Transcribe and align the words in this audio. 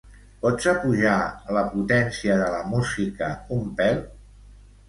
Pots 0.45 0.69
apujar 0.71 1.17
la 1.57 1.63
potència 1.75 2.39
de 2.41 2.49
la 2.57 2.65
música 2.73 3.31
un 3.59 3.69
pèl? 3.83 4.01